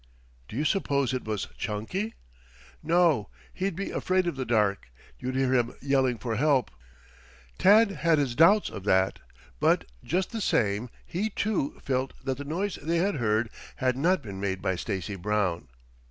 "Do 0.47 0.55
you 0.55 0.65
suppose 0.65 1.13
it 1.13 1.25
was 1.25 1.45
Chunky?" 1.59 2.15
"No. 2.81 3.29
He'd 3.53 3.75
be 3.75 3.91
afraid 3.91 4.25
of 4.25 4.35
the 4.35 4.45
dark. 4.47 4.87
You'd 5.19 5.35
hear 5.35 5.53
him 5.53 5.75
yelling 5.79 6.17
for 6.17 6.37
help." 6.37 6.71
Tad 7.59 7.91
had 7.91 8.17
his 8.17 8.33
doubts 8.33 8.71
of 8.71 8.83
that; 8.85 9.19
but, 9.59 9.85
just 10.03 10.31
the 10.31 10.41
same, 10.41 10.89
he, 11.05 11.29
too, 11.29 11.79
felt 11.83 12.13
that 12.23 12.39
the 12.39 12.43
noise 12.43 12.79
they 12.81 12.97
had 12.97 13.17
heard 13.17 13.51
had 13.75 13.95
not 13.95 14.23
been 14.23 14.39
made 14.39 14.59
by 14.59 14.75
Stacy 14.75 15.15
Brown. 15.15 15.67